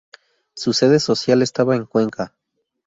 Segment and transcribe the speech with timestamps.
[0.55, 2.33] Su sede social estaba en Cuenca.